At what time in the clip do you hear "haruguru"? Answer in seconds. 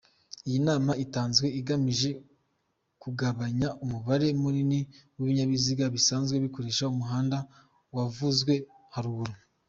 8.95-9.33